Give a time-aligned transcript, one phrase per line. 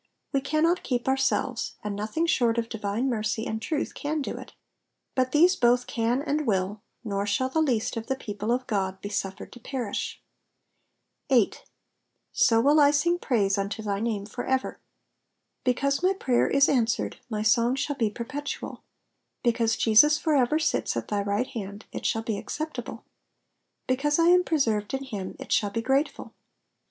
[0.33, 4.53] We cannot keep ourselves, and nothing short of divine mercy and truth can do it;
[5.13, 8.99] but these both can and will, nor shall the least of the people of God
[8.99, 10.19] be suffered to perish.
[11.29, 11.65] 8.
[12.33, 14.79] 8o will I sing praise vnto thy name for ever."*'
[15.63, 18.81] Because my prayer is answered, my song shall be perpetual;
[19.43, 23.05] because Jesus for ever sits at thy right hand, it shall be acceptable;
[23.85, 26.33] because I am preserved in him, it shall be grateful.